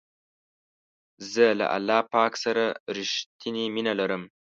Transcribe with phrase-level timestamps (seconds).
[1.31, 2.63] زه له الله پاک سره
[2.97, 4.23] رښتنی مینه لرم.